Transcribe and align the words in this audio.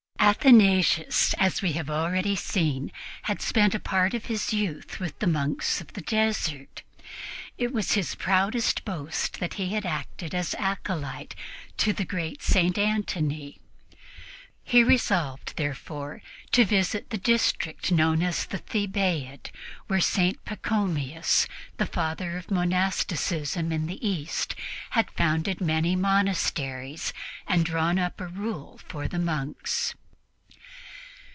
Athanasius, 0.23 1.33
as 1.39 1.61
we 1.61 1.73
have 1.73 1.89
already 1.89 2.35
seen, 2.37 2.91
had 3.23 3.41
spent 3.41 3.75
a 3.75 3.79
part 3.79 4.13
of 4.13 4.25
his 4.25 4.53
youth 4.53 4.97
with 4.99 5.17
the 5.19 5.27
monks 5.27 5.81
of 5.81 5.91
the 5.91 6.01
desert. 6.01 6.83
It 7.57 7.73
was 7.73 7.93
his 7.93 8.15
proudest 8.15 8.85
boast 8.85 9.39
that 9.41 9.55
he 9.55 9.69
had 9.73 9.85
acted 9.85 10.33
as 10.33 10.53
acolyte 10.55 11.35
to 11.77 11.91
the 11.91 12.05
great 12.05 12.41
St. 12.41 12.77
Antony. 12.77 13.59
He 14.63 14.83
resolved, 14.85 15.57
therefore, 15.57 16.21
to 16.53 16.63
visit 16.65 17.09
the 17.09 17.17
district 17.17 17.91
known 17.91 18.21
as 18.23 18.45
the 18.45 18.59
Thebaid, 18.59 19.51
where 19.87 19.99
St. 19.99 20.43
Pachomius, 20.45 21.45
the 21.75 21.85
father 21.87 22.37
of 22.37 22.49
monasticism 22.49 23.71
in 23.73 23.85
the 23.87 24.07
East, 24.07 24.55
had 24.91 25.11
founded 25.11 25.59
many 25.59 25.95
monasteries 25.97 27.11
and 27.47 27.65
drawn 27.65 27.99
up 27.99 28.21
a 28.21 28.27
rule 28.27 28.79
for 28.87 29.09
the 29.09 29.19
monks. 29.19 29.93